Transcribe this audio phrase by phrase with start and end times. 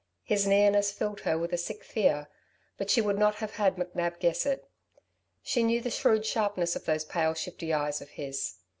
[0.23, 2.27] His nearness filled her with a sick fear,
[2.75, 4.67] but she would not have had McNab guess it.
[5.43, 8.55] She knew the shrewd sharpness of those pale, shifty eyes of his.